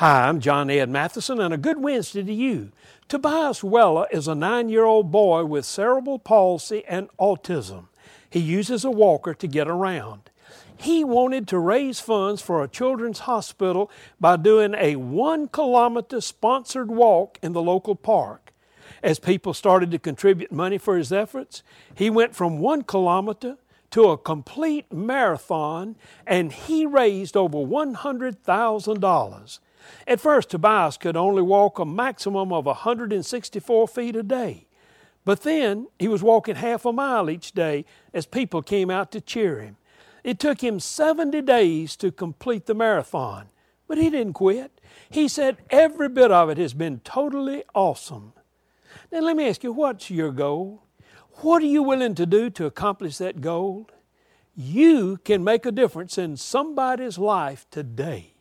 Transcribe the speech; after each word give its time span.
Hi, 0.00 0.28
I'm 0.30 0.40
John 0.40 0.70
Ed 0.70 0.88
Mathison, 0.88 1.44
and 1.44 1.52
a 1.52 1.58
good 1.58 1.82
Wednesday 1.82 2.22
to 2.22 2.32
you. 2.32 2.72
Tobias 3.06 3.62
Weller 3.62 4.06
is 4.10 4.28
a 4.28 4.34
nine 4.34 4.70
year 4.70 4.86
old 4.86 5.12
boy 5.12 5.44
with 5.44 5.66
cerebral 5.66 6.18
palsy 6.18 6.86
and 6.86 7.10
autism. 7.18 7.88
He 8.30 8.40
uses 8.40 8.82
a 8.82 8.90
walker 8.90 9.34
to 9.34 9.46
get 9.46 9.68
around. 9.68 10.30
He 10.74 11.04
wanted 11.04 11.46
to 11.48 11.58
raise 11.58 12.00
funds 12.00 12.40
for 12.40 12.64
a 12.64 12.68
children's 12.68 13.18
hospital 13.18 13.90
by 14.18 14.38
doing 14.38 14.74
a 14.74 14.96
one 14.96 15.48
kilometer 15.48 16.22
sponsored 16.22 16.90
walk 16.90 17.38
in 17.42 17.52
the 17.52 17.60
local 17.60 17.94
park. 17.94 18.54
As 19.02 19.18
people 19.18 19.52
started 19.52 19.90
to 19.90 19.98
contribute 19.98 20.50
money 20.50 20.78
for 20.78 20.96
his 20.96 21.12
efforts, 21.12 21.62
he 21.94 22.08
went 22.08 22.34
from 22.34 22.58
one 22.58 22.84
kilometer 22.84 23.58
to 23.90 24.08
a 24.08 24.16
complete 24.16 24.90
marathon 24.90 25.96
and 26.26 26.52
he 26.52 26.86
raised 26.86 27.36
over 27.36 27.58
$100,000. 27.58 29.58
At 30.06 30.20
first, 30.20 30.50
Tobias 30.50 30.96
could 30.96 31.16
only 31.16 31.42
walk 31.42 31.78
a 31.78 31.84
maximum 31.84 32.52
of 32.52 32.66
164 32.66 33.88
feet 33.88 34.16
a 34.16 34.22
day. 34.22 34.66
But 35.24 35.42
then 35.42 35.88
he 35.98 36.08
was 36.08 36.22
walking 36.22 36.56
half 36.56 36.84
a 36.84 36.92
mile 36.92 37.28
each 37.28 37.52
day 37.52 37.84
as 38.14 38.26
people 38.26 38.62
came 38.62 38.90
out 38.90 39.12
to 39.12 39.20
cheer 39.20 39.60
him. 39.60 39.76
It 40.24 40.38
took 40.38 40.62
him 40.62 40.80
70 40.80 41.40
days 41.42 41.96
to 41.96 42.10
complete 42.10 42.66
the 42.66 42.74
marathon, 42.74 43.48
but 43.86 43.98
he 43.98 44.10
didn't 44.10 44.34
quit. 44.34 44.80
He 45.08 45.28
said 45.28 45.58
every 45.70 46.08
bit 46.08 46.30
of 46.30 46.50
it 46.50 46.58
has 46.58 46.74
been 46.74 47.00
totally 47.00 47.64
awesome. 47.74 48.32
Now, 49.10 49.20
let 49.20 49.36
me 49.36 49.48
ask 49.48 49.62
you, 49.62 49.72
what's 49.72 50.10
your 50.10 50.32
goal? 50.32 50.82
What 51.42 51.62
are 51.62 51.66
you 51.66 51.82
willing 51.82 52.14
to 52.16 52.26
do 52.26 52.50
to 52.50 52.66
accomplish 52.66 53.18
that 53.18 53.40
goal? 53.40 53.88
You 54.54 55.18
can 55.24 55.42
make 55.42 55.64
a 55.64 55.72
difference 55.72 56.18
in 56.18 56.36
somebody's 56.36 57.18
life 57.18 57.66
today. 57.70 58.34